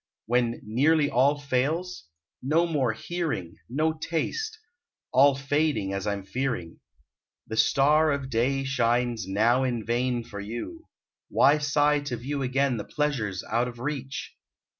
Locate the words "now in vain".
9.27-10.23